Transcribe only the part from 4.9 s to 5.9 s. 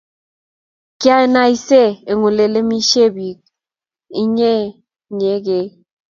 inyeken?